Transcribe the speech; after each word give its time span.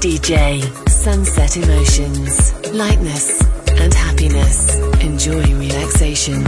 DJ. 0.00 0.62
Sunset 0.88 1.58
Emotions, 1.58 2.54
lightness 2.72 3.42
and 3.68 3.92
happiness. 3.92 4.74
Enjoy 5.02 5.42
relaxation. 5.58 6.42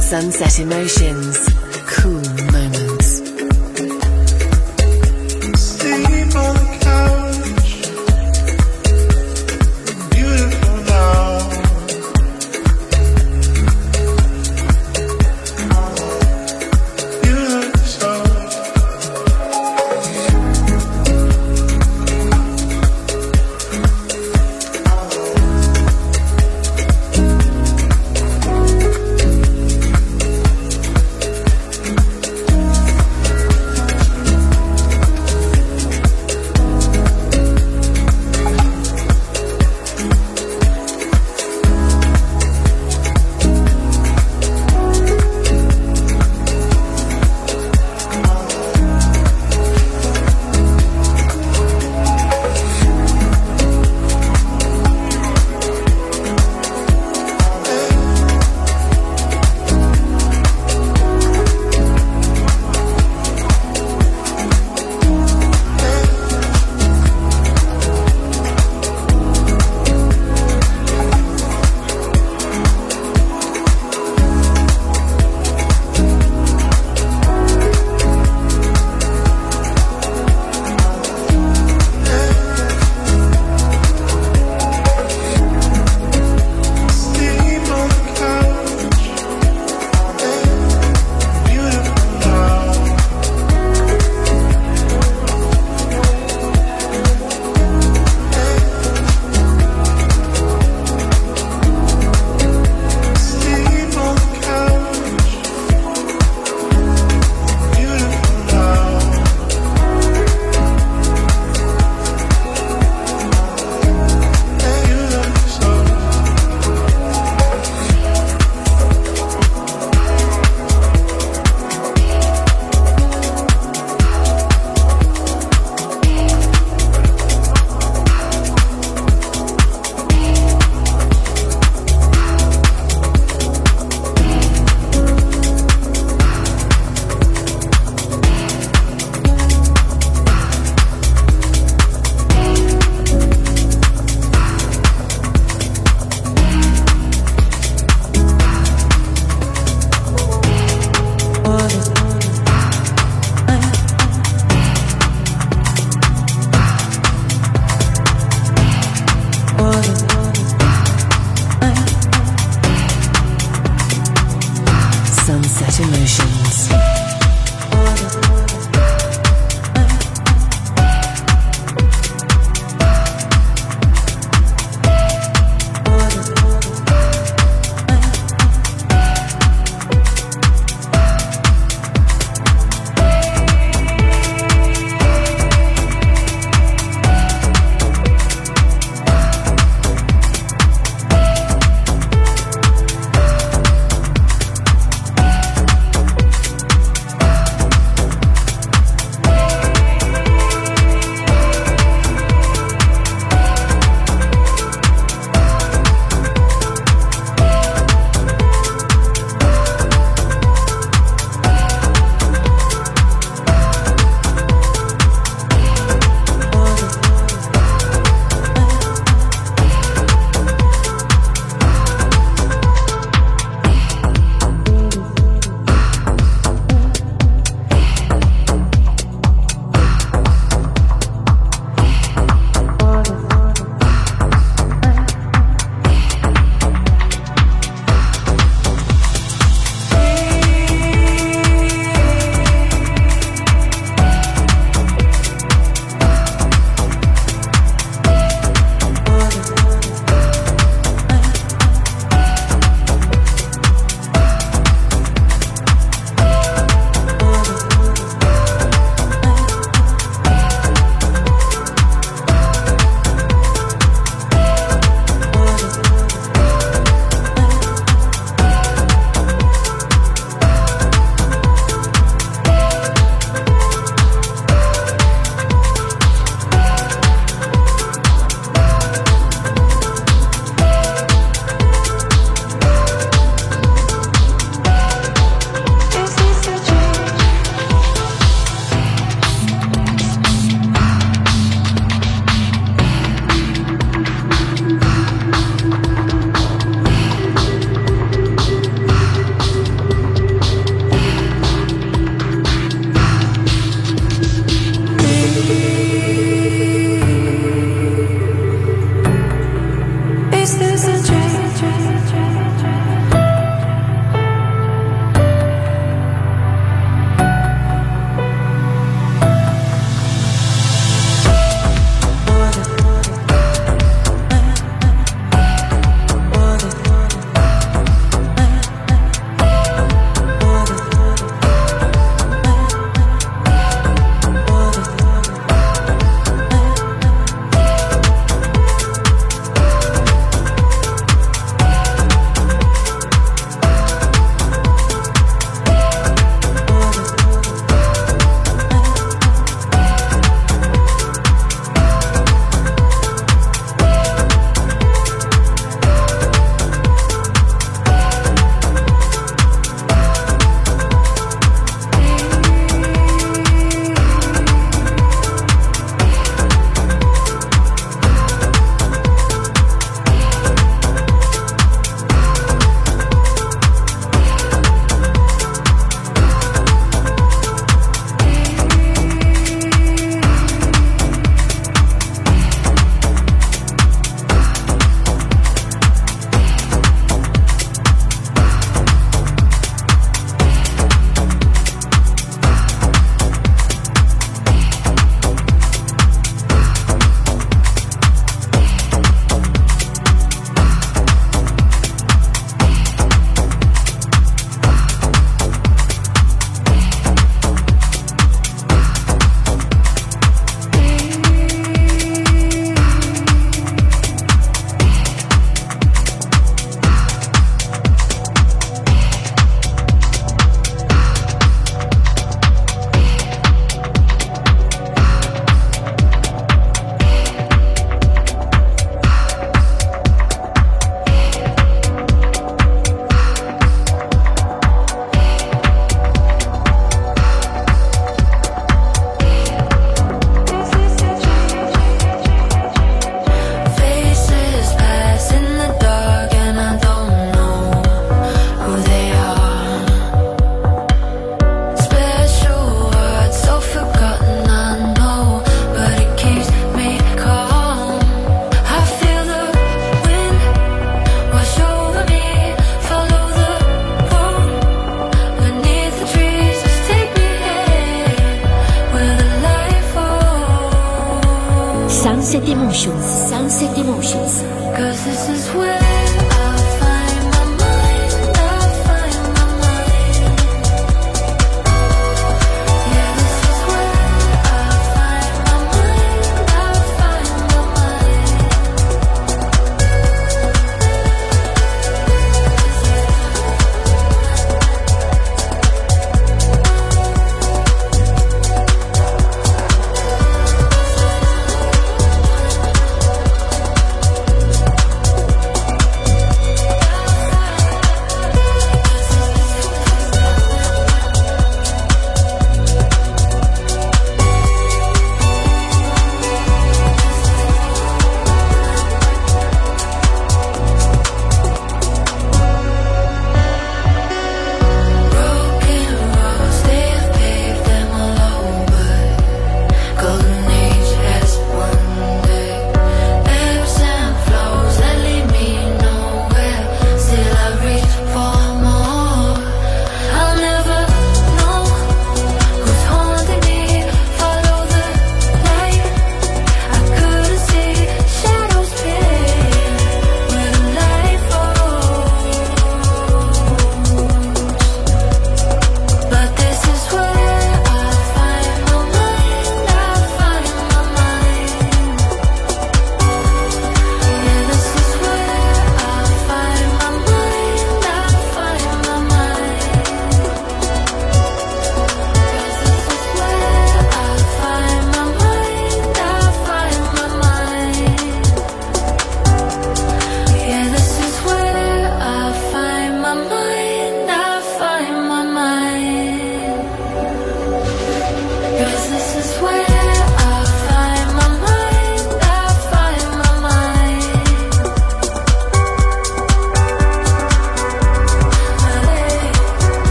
Sunset 0.00 0.58
Emotions, 0.58 1.48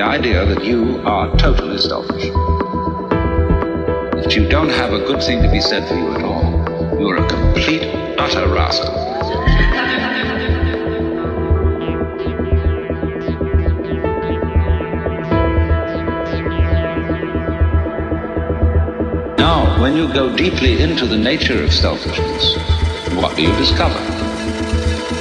the 0.00 0.06
idea 0.06 0.46
that 0.46 0.64
you 0.64 0.98
are 1.04 1.28
totally 1.36 1.76
selfish. 1.76 2.30
That 4.22 4.34
you 4.34 4.48
don't 4.48 4.70
have 4.70 4.94
a 4.94 5.00
good 5.00 5.22
thing 5.22 5.42
to 5.42 5.50
be 5.50 5.60
said 5.60 5.86
for 5.86 5.94
you 5.94 6.14
at 6.14 6.22
all. 6.22 6.42
You're 6.98 7.16
a 7.16 7.28
complete, 7.28 7.82
utter 8.18 8.48
rascal. 8.48 8.94
Now, 19.36 19.82
when 19.82 19.96
you 19.96 20.10
go 20.14 20.34
deeply 20.34 20.80
into 20.80 21.04
the 21.04 21.18
nature 21.18 21.62
of 21.62 21.74
selfishness, 21.74 22.56
what 23.16 23.36
do 23.36 23.42
you 23.42 23.54
discover? 23.56 24.00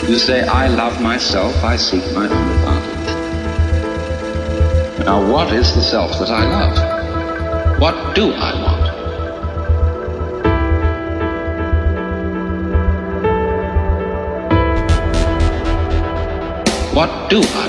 You 0.10 0.18
say, 0.18 0.44
I 0.48 0.70
love 0.70 1.02
myself, 1.02 1.54
I 1.66 1.76
seek 1.76 2.06
my 2.14 2.30
own. 2.30 2.49
Now, 5.10 5.26
what 5.34 5.52
is 5.52 5.74
the 5.74 5.82
self 5.82 6.20
that 6.20 6.30
I 6.30 6.44
love? 6.46 7.82
What 7.82 8.14
do 8.14 8.32
I 8.32 8.54
want? 8.62 8.86
What 16.94 17.30
do 17.32 17.42
I 17.42 17.69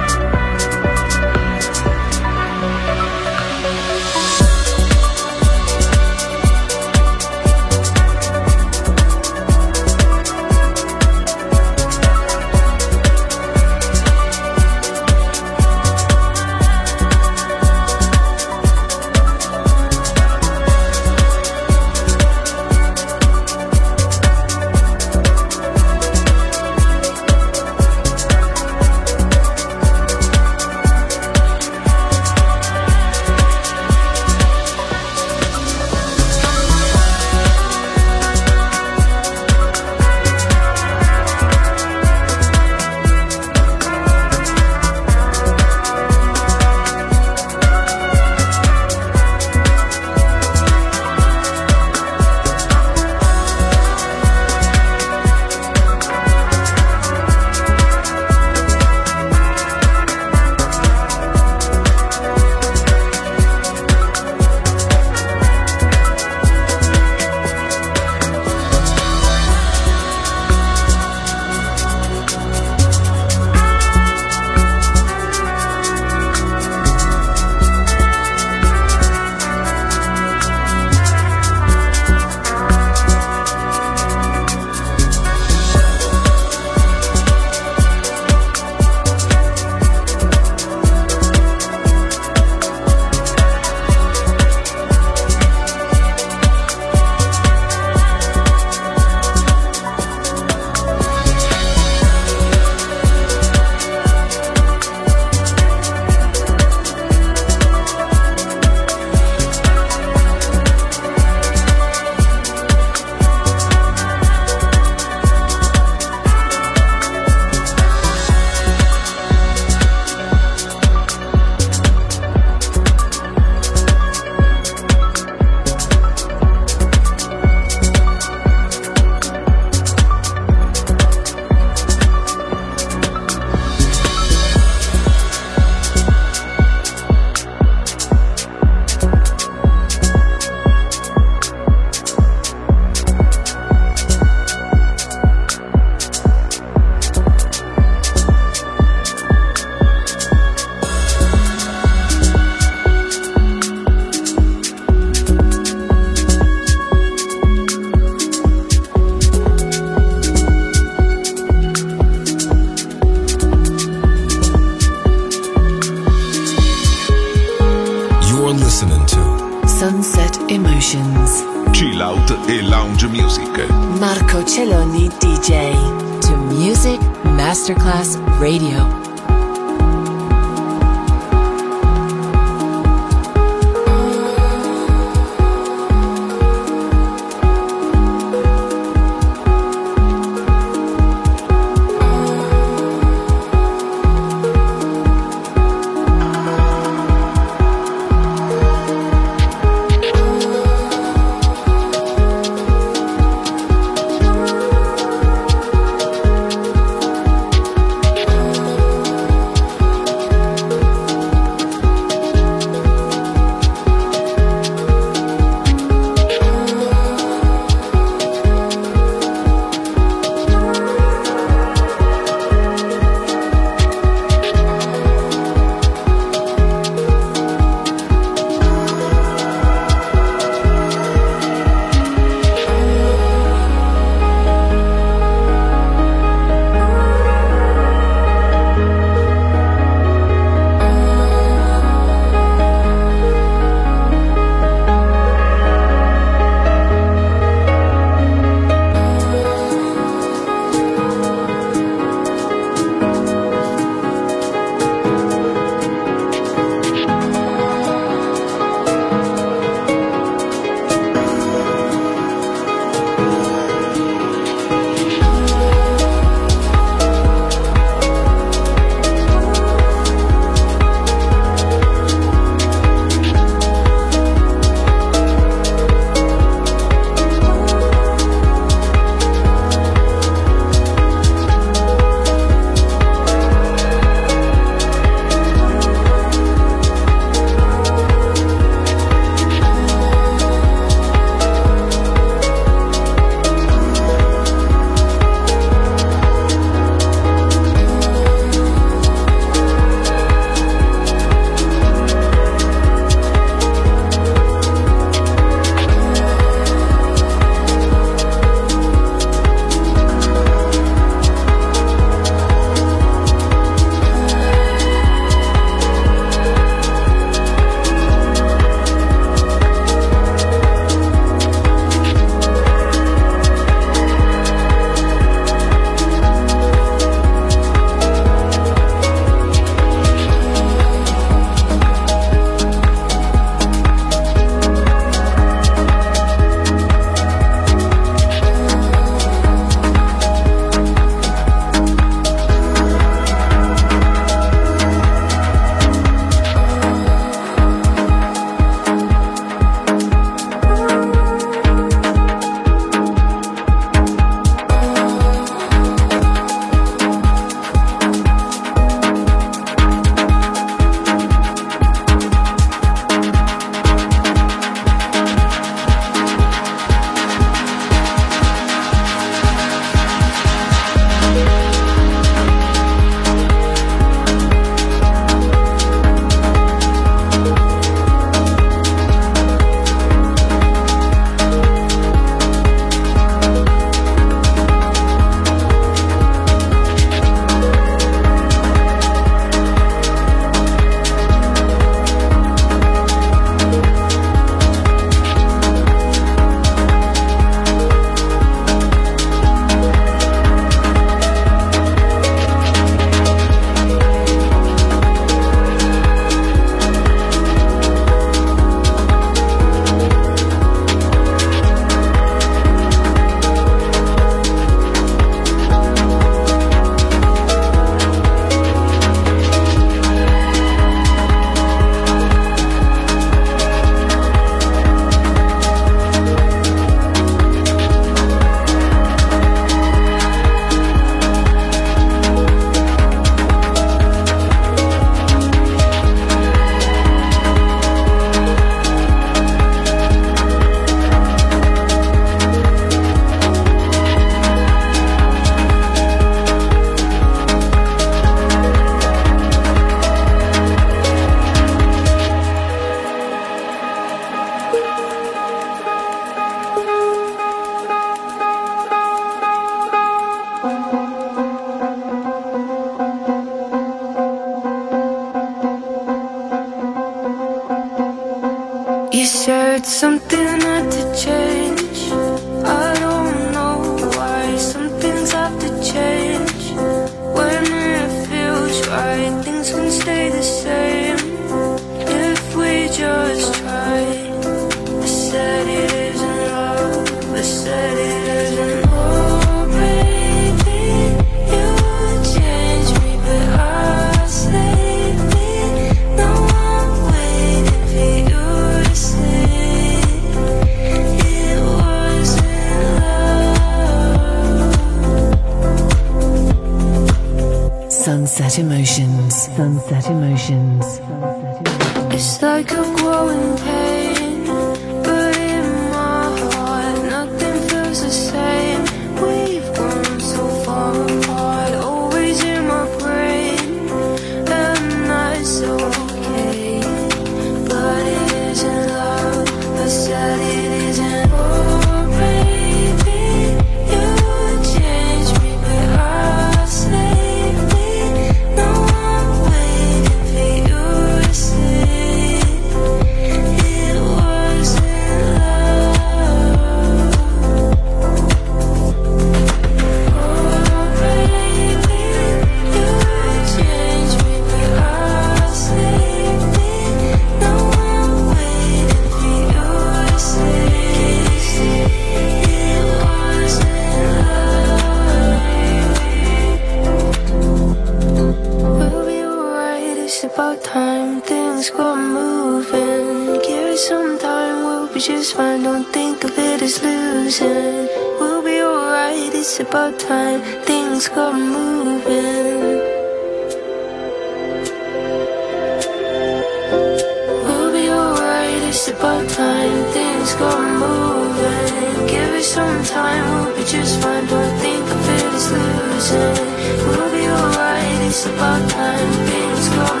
go 590.41 590.51
moving. 590.83 592.07
Give 592.07 592.33
it 592.39 592.43
some 592.43 592.83
time, 592.83 593.23
we'll 593.31 593.55
be 593.55 593.63
just 593.63 594.01
fine. 594.01 594.25
Don't 594.25 594.57
think 594.65 594.85
of 594.95 595.01
it 595.17 595.33
as 595.37 595.47
losing. 595.55 596.37
We'll 596.85 597.11
be 597.17 597.23
alright, 597.37 598.01
it's 598.07 598.25
about 598.25 598.61
time 598.69 599.11
things 599.29 599.69
go 599.75 600.00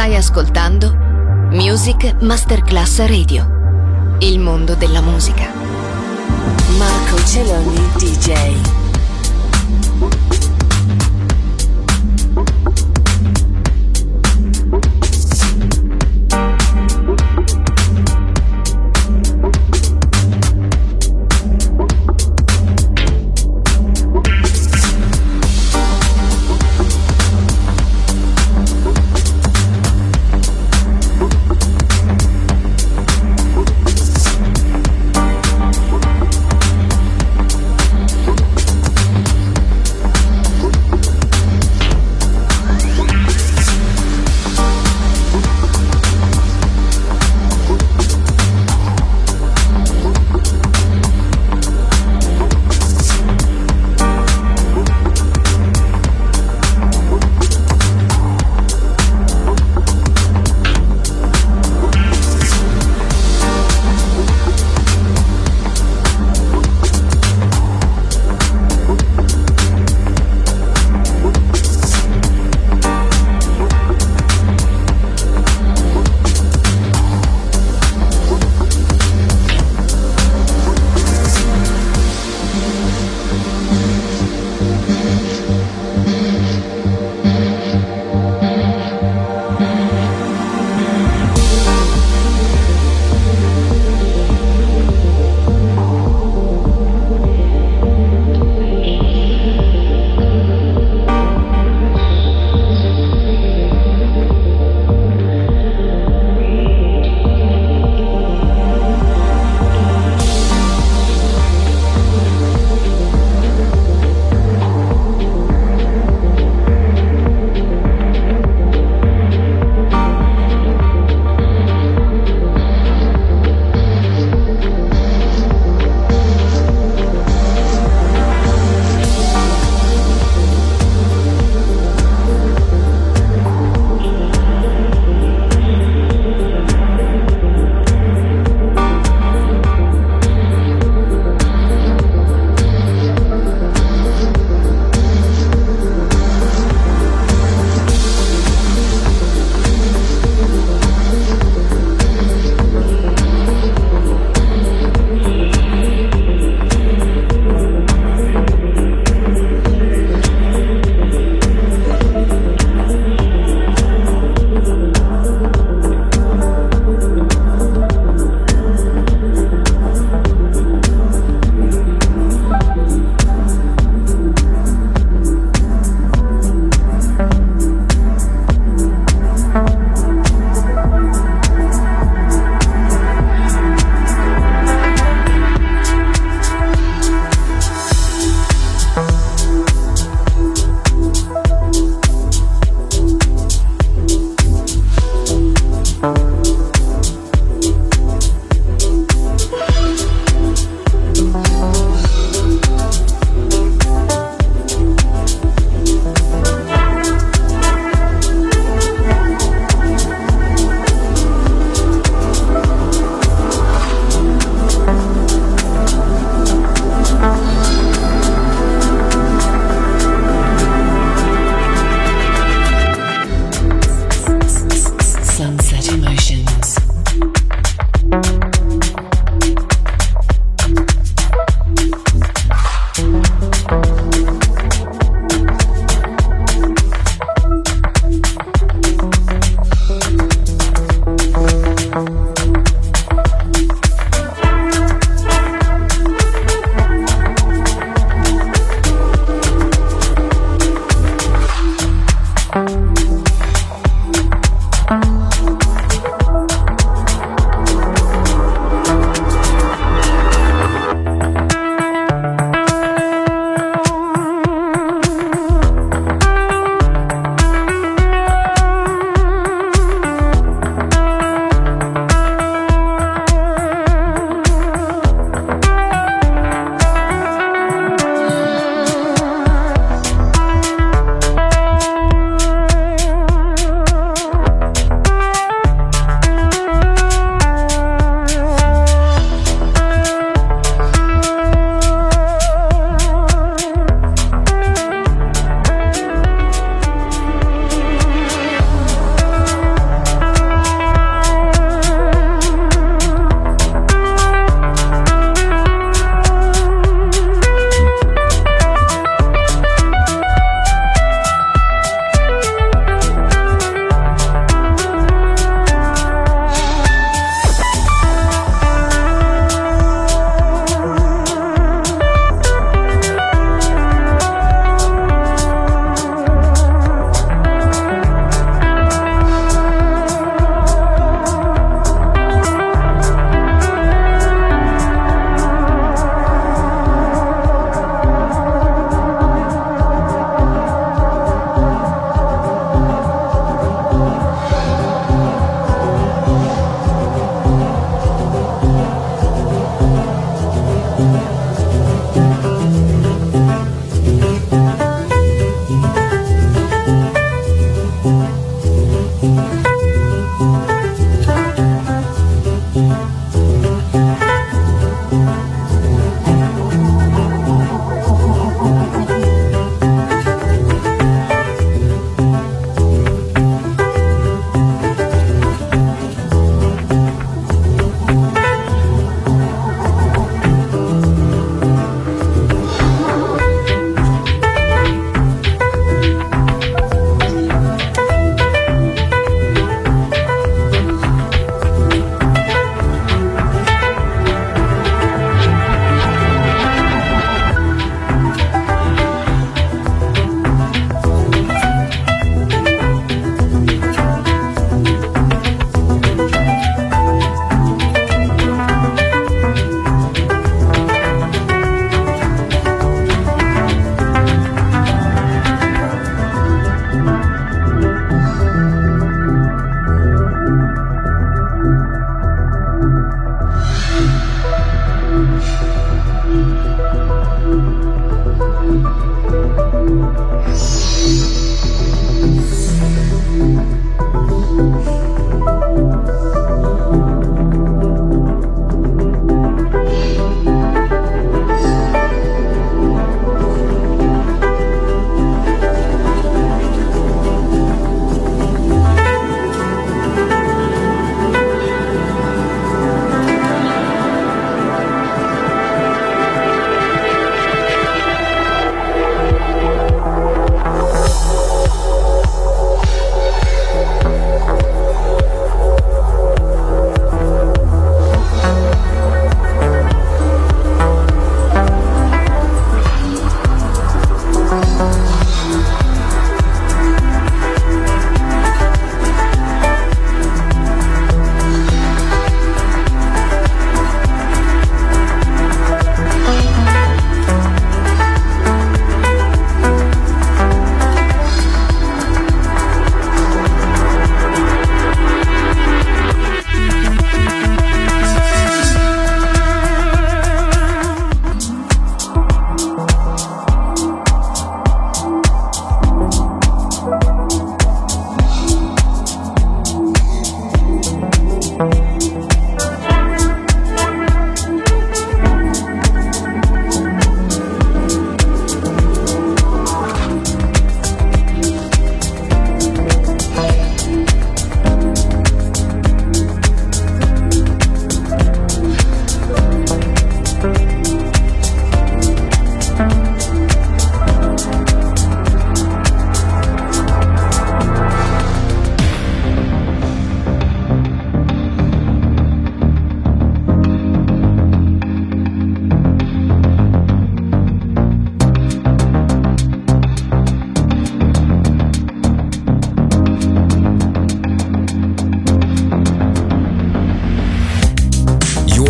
Stai 0.00 0.16
ascoltando 0.16 0.94
Music 1.50 2.22
Masterclass 2.22 3.04
Radio. 3.04 4.16
Il 4.20 4.38
mondo 4.38 4.74
della 4.74 5.02
musica. 5.02 5.52
Marco 6.78 7.22
Celloni 7.26 7.76
DJ. 7.98 8.79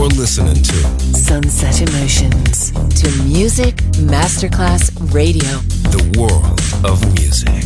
To 0.08 1.14
Sunset 1.14 1.82
Emotions 1.82 2.70
to 2.70 3.22
Music 3.24 3.76
Masterclass 4.00 4.90
Radio. 5.12 5.60
the 5.90 6.18
world 6.18 6.58
of 6.86 7.04
music. 7.12 7.60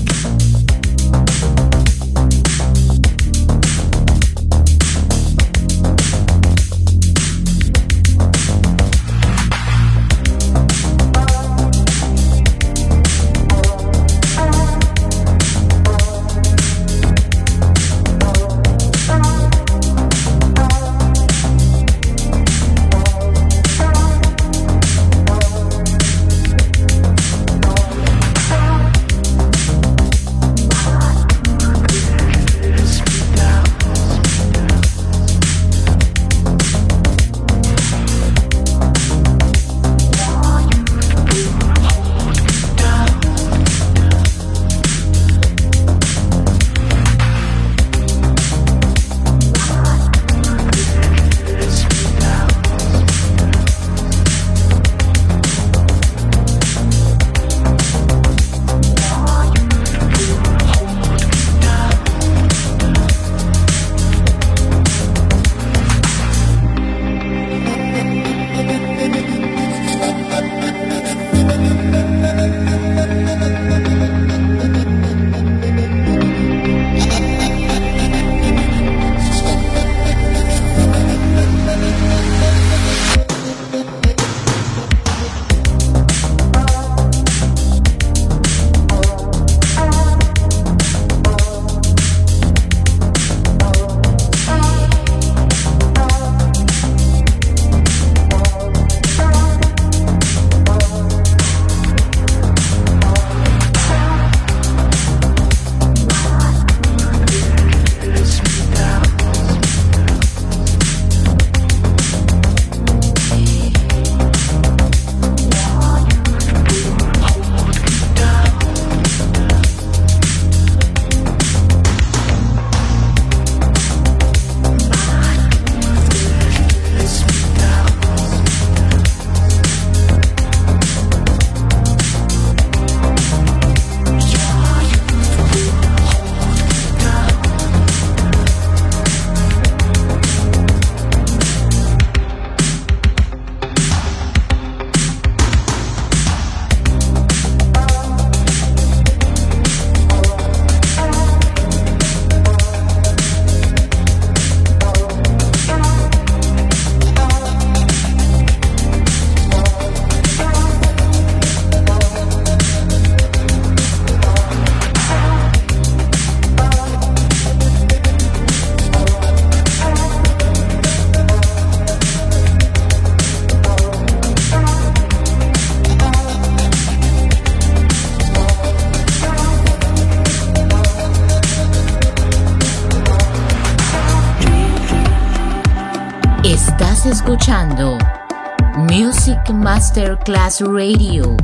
Masterclass 190.14 190.60
Radio, 190.60 191.36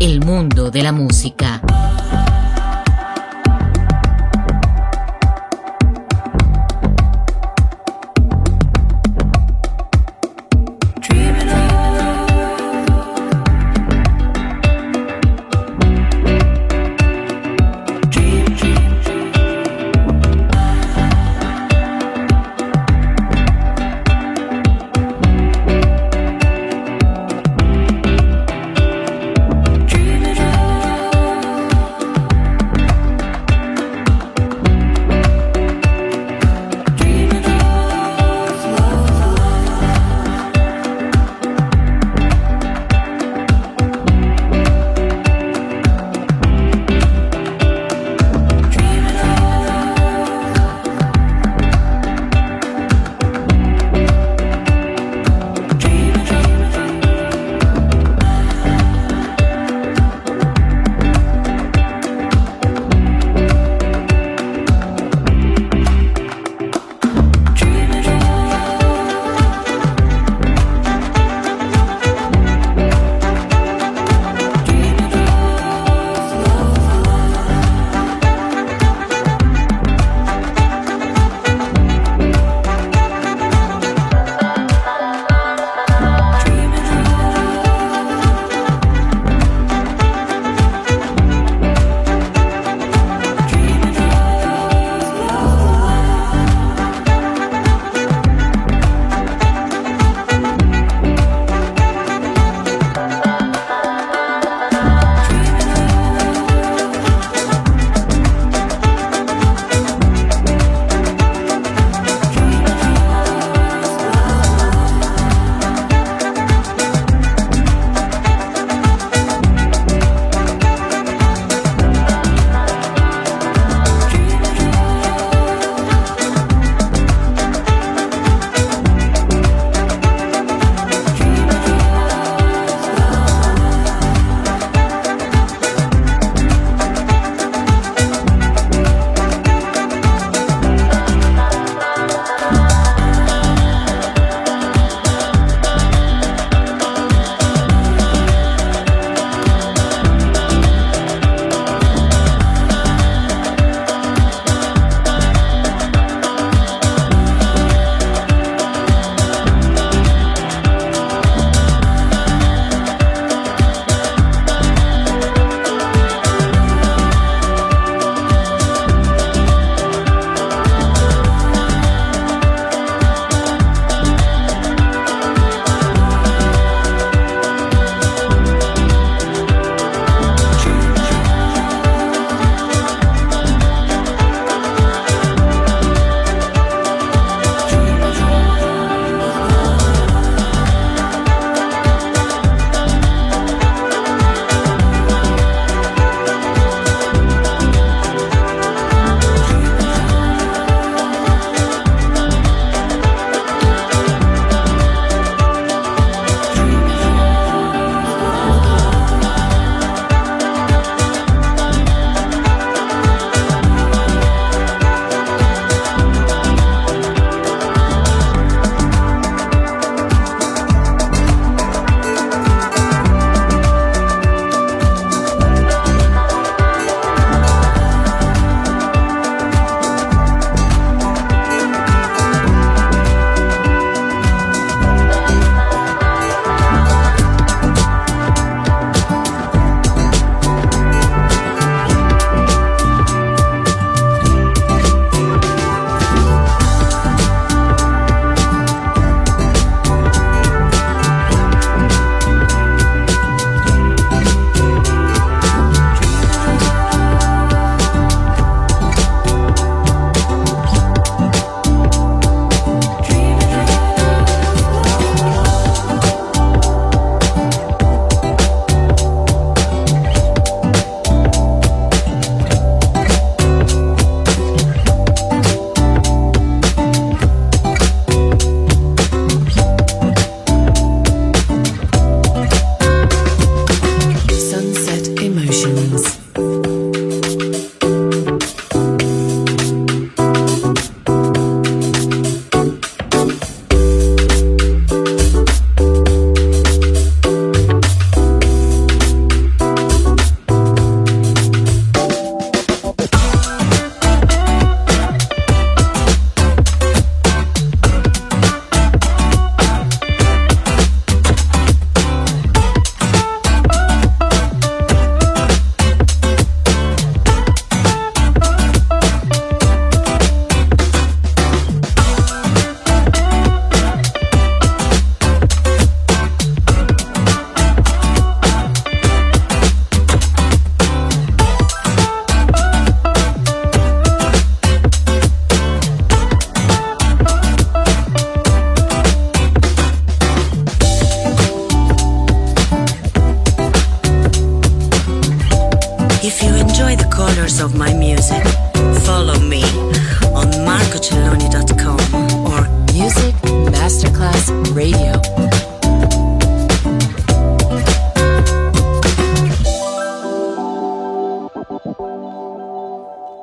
el 0.00 0.24
mundo 0.24 0.72
de 0.72 0.82
la 0.82 0.90
música. 0.90 1.63